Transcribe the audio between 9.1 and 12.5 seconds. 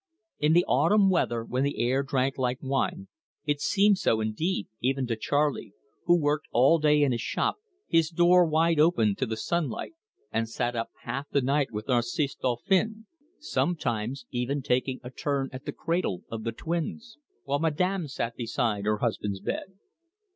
to the sunlight, and sat up half the night with Narcisse